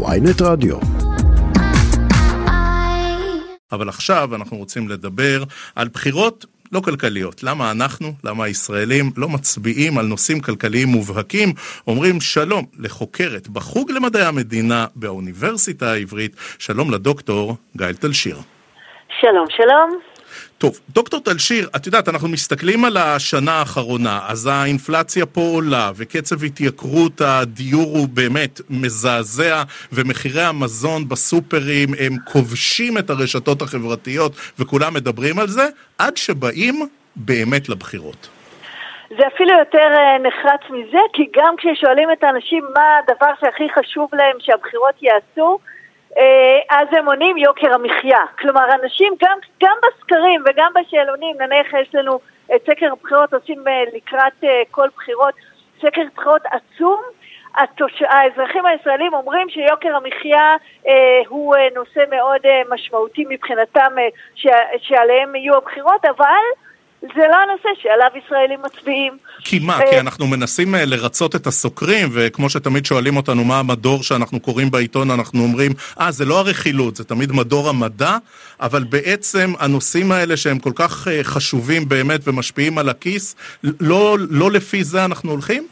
[0.00, 0.76] ויינט רדיו.
[3.72, 5.42] אבל עכשיו אנחנו רוצים לדבר
[5.74, 7.42] על בחירות לא כלכליות.
[7.42, 11.48] למה אנחנו, למה הישראלים לא מצביעים על נושאים כלכליים מובהקים,
[11.86, 18.36] אומרים שלום לחוקרת בחוג למדעי המדינה באוניברסיטה העברית, שלום לדוקטור גאל תלשיר.
[19.20, 20.11] שלום, שלום.
[20.62, 26.44] טוב, דוקטור טלשיר, את יודעת, אנחנו מסתכלים על השנה האחרונה, אז האינפלציה פה עולה, וקצב
[26.44, 35.38] התייקרות הדיור הוא באמת מזעזע, ומחירי המזון בסופרים הם כובשים את הרשתות החברתיות, וכולם מדברים
[35.38, 35.66] על זה,
[35.98, 36.74] עד שבאים
[37.16, 38.28] באמת לבחירות.
[39.08, 44.08] זה אפילו יותר אה, נחרץ מזה, כי גם כששואלים את האנשים מה הדבר שהכי חשוב
[44.12, 45.58] להם שהבחירות יעשו,
[46.70, 48.20] אז הם עונים יוקר המחיה.
[48.38, 52.20] כלומר, אנשים גם, גם בסקרים וגם בשאלונים, נניח יש לנו
[52.54, 55.34] את סקר הבחירות, עושים אה, לקראת אה, כל בחירות,
[55.80, 57.02] סקר בחירות עצום,
[57.54, 58.02] התוש...
[58.02, 60.56] האזרחים הישראלים אומרים שיוקר המחיה
[60.88, 64.46] אה, הוא אה, נושא מאוד אה, משמעותי מבחינתם אה, ש...
[64.78, 66.44] שעליהם יהיו הבחירות, אבל
[67.02, 69.16] זה לא הנושא שעליו ישראלים מצביעים.
[69.44, 69.78] כי מה?
[69.90, 74.70] כי אנחנו מנסים אה, לרצות את הסוקרים, וכמו שתמיד שואלים אותנו מה המדור שאנחנו קוראים
[74.70, 78.16] בעיתון, אנחנו אומרים, אה, זה לא הרכילות, זה תמיד מדור המדע,
[78.60, 83.36] אבל בעצם הנושאים האלה שהם כל כך אה, חשובים באמת ומשפיעים על הכיס,
[83.80, 85.66] לא, לא לפי זה אנחנו הולכים?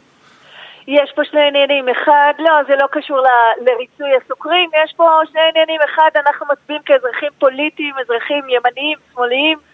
[0.87, 3.27] יש פה שני עניינים, אחד, לא, זה לא קשור ל,
[3.61, 9.70] לריצוי הסוקרים, יש פה שני עניינים, אחד, אנחנו מצביעים כאזרחים פוליטיים, אזרחים ימניים, שמאליים, אה,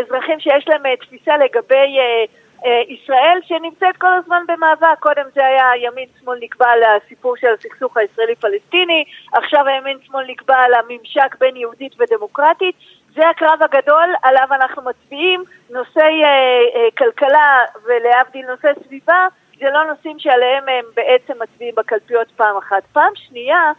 [0.00, 2.24] אזרחים שיש להם אה, תפיסה לגבי אה,
[2.88, 9.04] ישראל שנמצאת כל הזמן במאבק, קודם זה היה ימין-שמאל נקבע על הסיפור של הסכסוך הישראלי-פלסטיני,
[9.32, 12.74] עכשיו הימין-שמאל נקבע על הממשק בין יהודית ודמוקרטית,
[13.14, 16.28] זה הקרב הגדול עליו אנחנו מצביעים, נושאי אה,
[16.74, 19.26] אה, כלכלה ולהבדיל נושאי סביבה
[19.62, 22.82] זה לא נושאים שעליהם הם בעצם מצביעים בקלפיות פעם אחת.
[22.92, 23.72] פעם שנייה, אה,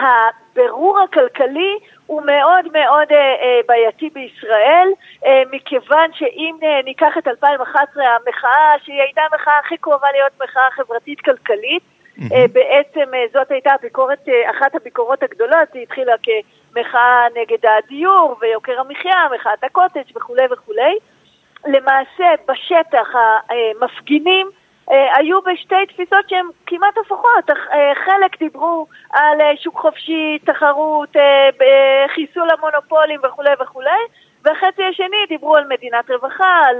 [0.00, 4.88] הבירור הכלכלי הוא מאוד מאוד אה, אה, בעייתי בישראל,
[5.26, 10.70] אה, מכיוון שאם אה, ניקח את 2011, המחאה, שהיא הייתה המחאה הכי קרובה להיות מחאה
[10.70, 12.34] חברתית-כלכלית, mm-hmm.
[12.34, 18.36] אה, בעצם אה, זאת הייתה הביקורת, אה, אחת הביקורות הגדולות, היא התחילה כמחאה נגד הדיור
[18.40, 20.98] ויוקר המחיה, מחאת הקוטג' וכולי וכולי.
[21.66, 27.50] למעשה בשטח המפגינים אה, היו בשתי תפיסות שהן כמעט הפוכות.
[27.50, 31.16] אה, חלק דיברו על אה, שוק חופשי, תחרות,
[32.14, 34.00] חיסול המונופולים וכולי וכולי,
[34.44, 36.76] והחצי השני דיברו על מדינת רווחה, על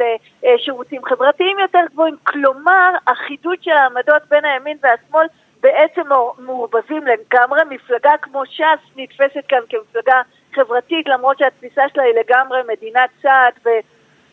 [0.58, 2.16] שירותים חברתיים יותר גבוהים.
[2.24, 5.26] כלומר, החידוד של העמדות בין הימין והשמאל
[5.60, 6.02] בעצם
[6.38, 7.60] מעורבבים לגמרי.
[7.70, 10.22] מפלגה כמו ש"ס נתפסת כאן כמפלגה
[10.54, 13.68] חברתית, למרות שהתפיסה שלה היא לגמרי מדינת צעד ו...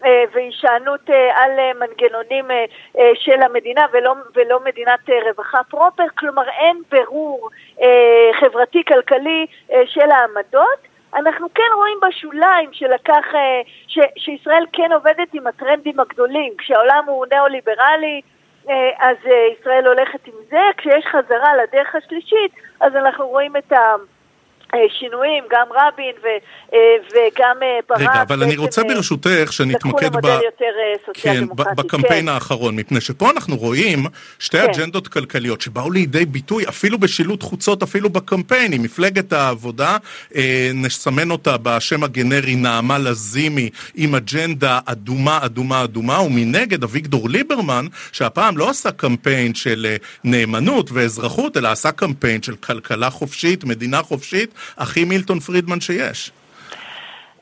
[0.03, 2.45] אה, והישענות אה, על אה, מנגנונים
[3.13, 7.49] של המדינה ולא, ולא מדינת רווחה פרופר, כלומר אין ברור
[8.39, 9.45] חברתי-כלכלי
[9.85, 10.79] של העמדות.
[11.15, 13.25] אנחנו כן רואים בשוליים שלקח,
[13.87, 16.53] ש, שישראל כן עובדת עם הטרנדים הגדולים.
[16.57, 18.21] כשהעולם הוא ניאו-ליברלי,
[18.99, 19.17] אז
[19.59, 23.95] ישראל הולכת עם זה, כשיש חזרה לדרך השלישית, אז אנחנו רואים את ה...
[24.75, 26.27] אה, שינויים, גם רבין ו,
[26.73, 28.01] אה, וגם אה, ברק.
[28.01, 30.39] רגע, אבל אני רוצה ברשותך שנתמקד ב...
[31.13, 31.43] כן,
[31.77, 32.29] בקמפיין כן.
[32.29, 34.05] האחרון, מפני שפה אנחנו רואים
[34.39, 34.69] שתי כן.
[34.69, 38.81] אג'נדות כלכליות שבאו לידי ביטוי אפילו בשילוט חוצות, אפילו בקמפיינים.
[38.81, 39.97] מפלגת העבודה,
[40.73, 48.57] נסמן אותה בשם הגנרי נעמה לזימי, עם אג'נדה אדומה, אדומה, אדומה, ומנגד אביגדור ליברמן, שהפעם
[48.57, 55.05] לא עשה קמפיין של נאמנות ואזרחות, אלא עשה קמפיין של כלכלה חופשית, מדינה חופשית, הכי
[55.05, 56.31] מילטון פרידמן שיש.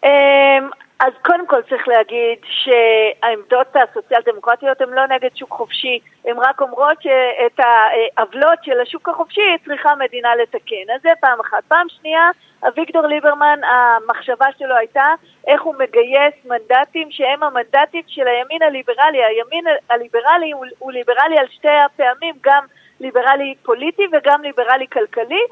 [0.03, 0.69] אמ,
[0.99, 6.61] אז קודם כל צריך להגיד שהעמדות הסוציאל דמוקרטיות הן לא נגד שוק חופשי, הן רק
[6.61, 10.85] אומרות שאת העוולות של השוק החופשי צריכה המדינה לתקן.
[10.95, 11.63] אז זה פעם אחת.
[11.67, 12.29] פעם שנייה,
[12.67, 15.13] אביגדור ליברמן, המחשבה שלו הייתה
[15.47, 19.23] איך הוא מגייס מנדטים שהם המנדטים של הימין הליברלי.
[19.23, 22.65] הימין הליברלי הוא, הוא ליברלי על שתי הפעמים, גם
[22.99, 25.43] ליברלי פוליטי וגם ליברלי כלכלי.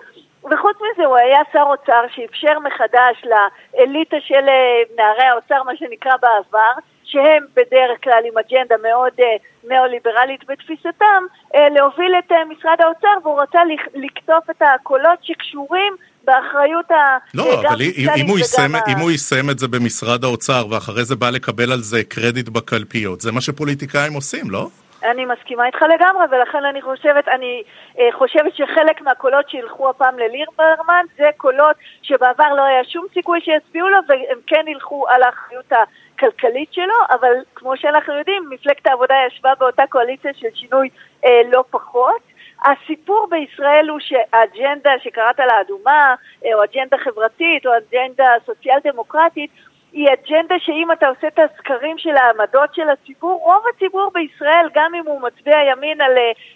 [0.46, 6.12] וחוץ מזה הוא היה שר אוצר שאפשר מחדש לאליטה של אה, נערי האוצר, מה שנקרא
[6.22, 6.74] בעבר,
[7.12, 9.24] שהם בדרך כלל עם אג'נדה מאוד uh,
[9.70, 11.22] ניאו-ליברלית בתפיסתם,
[11.54, 13.60] uh, להוביל את uh, משרד האוצר, והוא רצה
[13.96, 15.94] לקטוף את הקולות שקשורים
[16.24, 17.18] באחריות ה...
[17.34, 18.80] לא, אבל אם, הוא יסיים, ה...
[18.88, 23.22] אם הוא יסיים את זה במשרד האוצר, ואחרי זה בא לקבל על זה קרדיט בקלפיות,
[23.22, 24.70] זה מה שפוליטיקאים עושים, לא?
[25.03, 27.63] אני מסכימה איתך לגמרי, ולכן אני חושבת, אני
[28.00, 33.89] אה, חושבת שחלק מהקולות שילכו הפעם לליברמן זה קולות שבעבר לא היה שום סיכוי שיצביעו
[33.89, 39.53] לו, והם כן ילכו על האחריות הכלכלית שלו, אבל כמו שאנחנו יודעים, מפלגת העבודה ישבה
[39.59, 40.89] באותה קואליציה של שינוי
[41.25, 42.21] אה, לא פחות.
[42.65, 46.15] הסיפור בישראל הוא שהאג'נדה שקראת לה אדומה,
[46.54, 49.51] או אג'נדה חברתית, או אג'נדה סוציאל דמוקרטית,
[49.94, 54.96] היא אג'נדה שאם אתה עושה את הסקרים של העמדות של הציבור, רוב הציבור בישראל, גם
[54.96, 56.12] אם הוא מצביע ימין על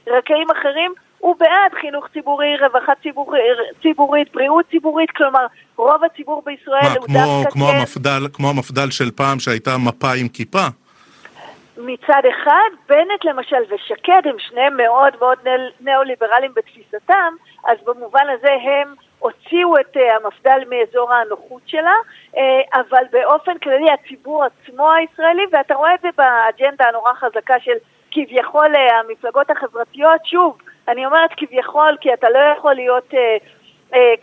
[0.08, 3.34] רקעים אחרים, הוא בעד חינוך ציבורי, רווחה ציבור,
[3.82, 5.46] ציבורית, בריאות ציבורית, כלומר
[5.76, 7.78] רוב הציבור בישראל מה, הוא כמו, דווקא כמו כן...
[7.78, 10.68] המפד"ל, כמו המפד"ל של פעם שהייתה מפה עם כיפה?
[11.78, 15.38] מצד אחד, בנט למשל ושקד הם שניהם מאוד מאוד
[15.80, 17.34] ניאו-ליברליים בתפיסתם,
[17.66, 21.96] אז במובן הזה הם הוציאו את uh, המפד"ל מאזור הנוחות שלה,
[22.34, 22.38] uh,
[22.74, 27.78] אבל באופן כללי הציבור עצמו הישראלי, ואתה רואה את זה באג'נדה הנורא חזקה של
[28.12, 30.58] כביכול uh, המפלגות החברתיות, שוב,
[30.88, 33.14] אני אומרת כביכול כי אתה לא יכול להיות...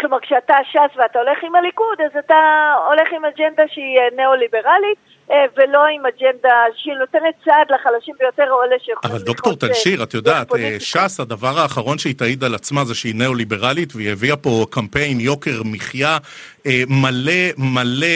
[0.01, 5.22] כלומר, כשאתה ש"ס ואתה הולך עם הליכוד, אז אתה הולך עם אג'נדה שהיא ניאו-ליברלית, אה,
[5.57, 9.17] ולא עם אג'נדה שהיא נותנת צעד לחלשים ביותר או אלה שיכולים...
[9.17, 13.15] אבל דוקטור תלשיר, את יודעת, אה, ש"ס, הדבר האחרון שהיא תעיד על עצמה זה שהיא
[13.15, 16.19] ניאו-ליברלית, והיא הביאה פה קמפיין יוקר מחיה
[16.67, 18.07] אה, מלא מלא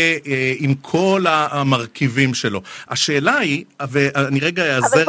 [0.59, 2.63] עם כל המרכיבים שלו.
[2.89, 5.05] השאלה היא, ואני רגע אעזר,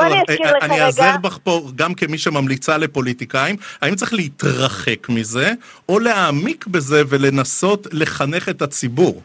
[0.62, 5.54] אני אעזר בך פה גם כמי שממליצה לפוליטיקאים, האם צריך להתרחק מזה,
[5.90, 9.22] או להעמיק בזה ולנסות לחנך את הציבור?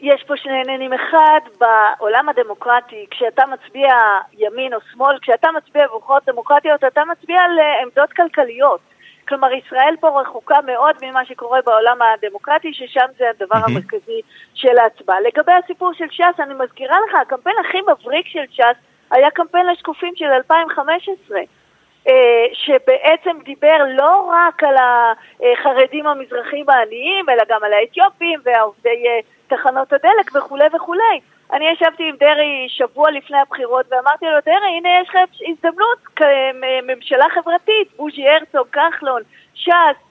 [0.00, 0.92] יש פה שני עניינים.
[0.92, 3.94] אחד, בעולם הדמוקרטי, כשאתה מצביע
[4.38, 8.80] ימין או שמאל, כשאתה מצביע בבחירות דמוקרטיות, אתה מצביע על אה, כלכליות.
[9.28, 13.70] כלומר, ישראל פה רחוקה מאוד ממה שקורה בעולם הדמוקרטי, ששם זה הדבר mm-hmm.
[13.70, 14.20] המרכזי
[14.54, 15.20] של ההצבעה.
[15.20, 18.76] לגבי הסיפור של ש"ס, אני מזכירה לך, הקמפיין הכי מבריק של ש"ס
[19.10, 21.38] היה קמפיין לשקופים של 2015.
[22.08, 22.14] אה,
[22.52, 29.20] שבעצם דיבר לא רק על החרדים המזרחים העניים, אלא גם על האתיופים והעובדי אה,
[29.50, 31.20] תחנות הדלק וכולי וכולי.
[31.52, 35.16] אני ישבתי עם דרעי שבוע לפני הבחירות ואמרתי לו, דרעי, הנה יש לך
[35.48, 39.22] הזדמנות כממשלה חברתית, בוז'י הרצוג, כחלון,
[39.54, 40.10] ש"ס.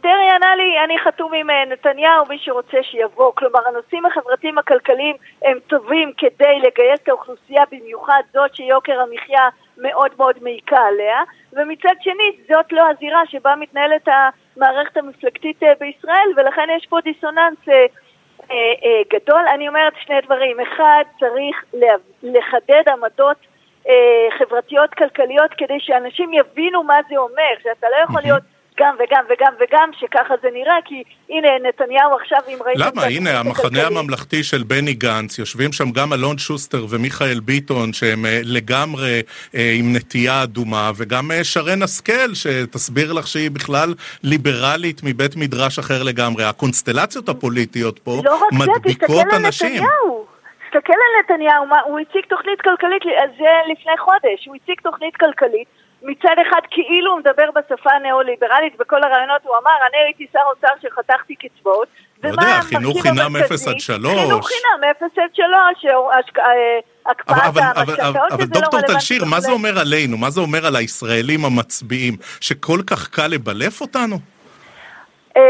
[0.00, 3.32] דרעי ענה לי, אני חתום עם אה, נתניהו, מי שרוצה שיבוא.
[3.34, 9.48] כלומר, הנושאים החברתיים הכלכליים הם טובים כדי לגייס את האוכלוסייה, במיוחד זאת שיוקר המחיה
[9.78, 11.22] מאוד מאוד מעיקה עליה,
[11.52, 17.68] ומצד שני, זאת לא הזירה שבה מתנהלת המערכת המפלגתית אה, בישראל, ולכן יש פה דיסוננס
[17.68, 17.86] אה,
[19.12, 19.42] גדול.
[19.54, 20.60] אני אומרת שני דברים.
[20.60, 21.64] אחד, צריך
[22.22, 23.36] לחדד עמדות
[23.88, 28.42] אה, חברתיות כלכליות כדי שאנשים יבינו מה זה אומר, שאתה לא יכול להיות...
[28.80, 32.80] גם וגם וגם וגם, שככה זה נראה, כי הנה נתניהו עכשיו, אם ראיתם...
[32.80, 33.04] למה?
[33.04, 38.40] הנה, המחנה הממלכתי של בני גנץ, יושבים שם גם אלון שוסטר ומיכאל ביטון, שהם אה,
[38.44, 39.22] לגמרי
[39.54, 45.78] אה, עם נטייה אדומה, וגם אה, שרן השכל, שתסביר לך שהיא בכלל ליברלית מבית מדרש
[45.78, 46.44] אחר לגמרי.
[46.44, 49.82] הקונסטלציות הפוליטיות פה לא מדביקות אנשים.
[50.70, 53.02] תסתכל על נתניהו, הוא הציג תוכנית כלכלית,
[53.38, 55.68] זה לפני חודש, הוא הציג תוכנית כלכלית
[56.02, 60.74] מצד אחד כאילו הוא מדבר בשפה הניאו-ליברלית, בכל הרעיונות הוא אמר, אני הייתי שר אוצר
[60.82, 61.88] שחתכתי קצבאות.
[62.22, 64.18] לא יודע, חינוך חינם 0 עד 3.
[64.20, 65.94] חינוך חינם 0 עד 3,
[67.06, 70.18] הקפאת המשכנתאות, אבל דוקטור תלשיר, מה זה אומר עלינו?
[70.18, 72.14] מה זה אומר על הישראלים המצביעים?
[72.40, 74.16] שכל כך קל לבלף אותנו?
[75.36, 75.42] אמ,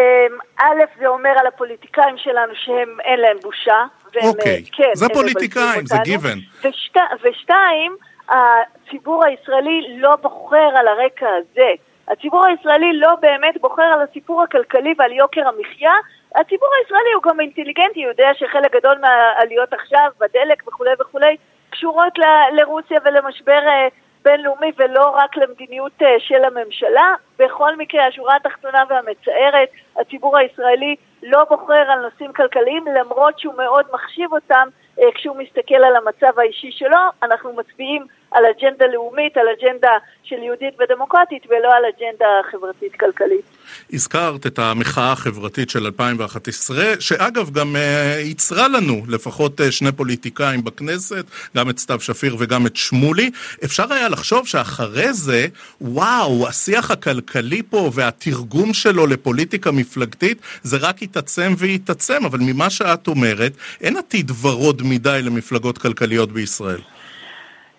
[0.58, 3.84] א', זה אומר על הפוליטיקאים שלנו שהם אין להם בושה.
[4.22, 6.38] אוקיי, כן, זה פוליטיקאים, זה גיוון.
[7.22, 7.96] ושתיים,
[8.88, 11.70] הציבור הישראלי לא בוחר על הרקע הזה.
[12.08, 15.92] הציבור הישראלי לא באמת בוחר על הסיפור הכלכלי ועל יוקר המחיה.
[16.34, 21.36] הציבור הישראלי הוא גם אינטליגנטי, הוא יודע שחלק גדול מהעליות עכשיו, בדלק וכולי וכולי,
[21.70, 23.88] קשורות ל- לרוסיה ולמשבר אה,
[24.24, 27.14] בינלאומי ולא רק למדיניות אה, של הממשלה.
[27.38, 29.68] בכל מקרה, השורה התחתונה והמצערת,
[30.00, 34.68] הציבור הישראלי לא בוחר על נושאים כלכליים למרות שהוא מאוד מחשיב אותם
[35.00, 36.98] אה, כשהוא מסתכל על המצב האישי שלו.
[37.22, 39.92] אנחנו מצביעים על אג'נדה לאומית, על אג'נדה
[40.22, 43.44] של יהודית ודמוקרטית, ולא על אג'נדה חברתית-כלכלית.
[43.92, 50.64] הזכרת את המחאה החברתית של 2011, שאגב גם uh, ייצרה לנו לפחות uh, שני פוליטיקאים
[50.64, 51.24] בכנסת,
[51.56, 53.30] גם את סתיו שפיר וגם את שמולי.
[53.64, 55.46] אפשר היה לחשוב שאחרי זה,
[55.80, 57.27] וואו, השיח הכלכלי
[57.70, 64.30] פה והתרגום שלו לפוליטיקה מפלגתית, זה רק יתעצם ויתעצם, אבל ממה שאת אומרת, אין עתיד
[64.42, 66.80] ורוד מדי למפלגות כלכליות בישראל.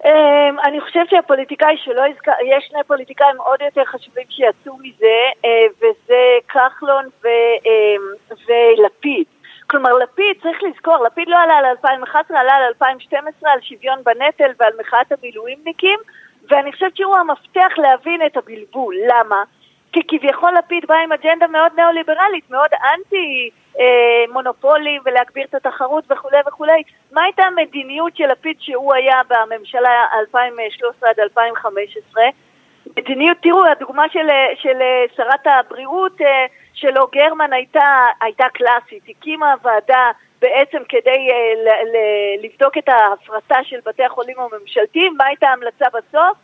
[0.03, 5.48] Um, אני חושבת שהפוליטיקאי שלא הזכר, יש שני פוליטיקאים עוד יותר חשובים שיצאו מזה, uh,
[5.77, 9.25] וזה כחלון ו, uh, ולפיד.
[9.70, 14.51] כלומר, לפיד, צריך לזכור, לפיד לא עלה על 2011, עלה על 2012, על שוויון בנטל
[14.60, 16.00] ועל מחאת המילואימניקים,
[16.50, 18.96] ואני חושבת שהוא המפתח להבין את הבלבול.
[19.08, 19.44] למה?
[19.91, 26.03] כי כביכול לפיד בא עם אג'נדה מאוד ניאו-ליברלית, מאוד אנטי אה, מונופולים ולהגביר את התחרות
[26.12, 26.84] וכולי וכולי.
[27.12, 32.24] מה הייתה המדיניות של לפיד שהוא היה בממשלה 2013 עד 2015?
[32.98, 34.77] מדיניות, תראו, הדוגמה של, של
[35.15, 36.18] שרת הבריאות
[36.74, 39.03] שלו, גרמן, הייתה, הייתה קלאסית.
[39.10, 41.27] הקימה ועדה בעצם כדי
[41.65, 41.69] ל,
[42.46, 45.13] לבדוק את ההפרטה של בתי החולים הממשלתיים.
[45.17, 46.38] מה הייתה ההמלצה בסוף?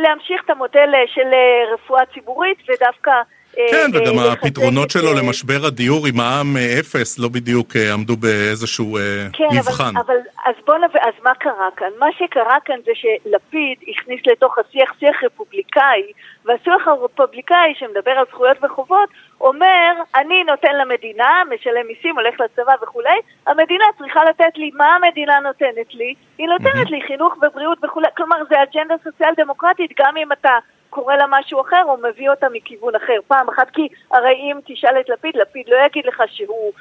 [0.00, 1.28] להמשיך את המודל של
[1.72, 3.22] רפואה ציבורית ודווקא אה,
[3.56, 9.02] כן, וגם הפתרונות שלו למשבר הדיור עם מע"מ אפס לא בדיוק אה, עמדו באיזשהו אה,
[9.32, 9.92] כן, מבחן.
[9.92, 10.96] כן, אבל אז בוא נב...
[10.96, 11.90] אז מה קרה כאן?
[11.98, 16.02] מה שקרה כאן זה שלפיד הכניס לתוך השיח שיח רפובליקאי,
[16.44, 19.08] והשיח הרפובליקאי שמדבר על זכויות וחובות
[19.40, 25.40] אומר, אני נותן למדינה, משלם מיסים, הולך לצבא וכולי, המדינה צריכה לתת לי, מה המדינה
[25.40, 26.14] נותנת לי?
[26.38, 30.58] היא נותנת לי חינוך ובריאות וכולי, כלומר זה אג'נדה סוציאל דמוקרטית, גם אם אתה
[30.90, 33.18] קורא לה משהו אחר או מביא אותה מכיוון אחר.
[33.26, 36.72] פעם אחת כי הרי אם תשאל את לפיד, לפיד לא יגיד לך שהוא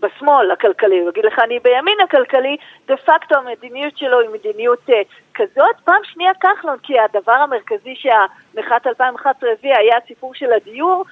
[0.00, 2.56] בשמאל הכלכלי, הוא יגיד לך אני בימין הכלכלי,
[2.86, 4.92] דה פקטו המדיניות שלו היא מדיניות uh,
[5.34, 5.76] כזאת.
[5.84, 11.04] פעם שנייה כחלון, כי הדבר המרכזי שהמחאת 2011 הביאה היה הסיפור של הדיור.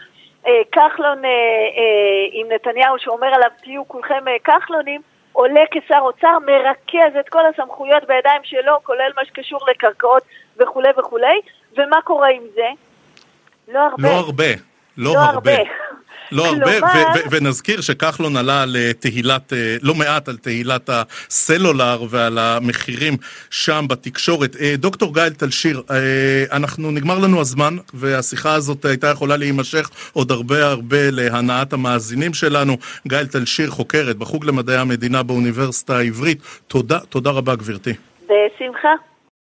[0.45, 5.01] Uh, כחלון uh, uh, עם נתניהו שאומר עליו תהיו כולכם uh, כחלונים,
[5.33, 10.23] עולה כשר אוצר, מרכז את כל הסמכויות בידיים שלו, כולל מה שקשור לקרקעות
[10.57, 11.41] וכולי וכולי,
[11.77, 12.69] ומה קורה עם זה?
[13.69, 14.09] לא הרבה.
[14.09, 14.45] לא הרבה.
[14.97, 15.53] לא, לא הרבה.
[15.53, 15.63] הרבה.
[16.33, 16.71] לא הרבה,
[17.31, 23.17] ונזכיר שכחלון עלה לתהילת, אה, לא מעט על תהילת הסלולר ועל המחירים
[23.51, 24.57] שם בתקשורת.
[24.61, 25.97] אה, דוקטור גאל תלשיר, אה,
[26.53, 32.77] אנחנו, נגמר לנו הזמן, והשיחה הזאת הייתה יכולה להימשך עוד הרבה הרבה להנאת המאזינים שלנו.
[33.09, 36.39] גאל תלשיר, חוקרת בחוג למדעי המדינה באוניברסיטה העברית.
[36.67, 37.93] תודה, תודה רבה גברתי.
[38.23, 39.14] בשמחה.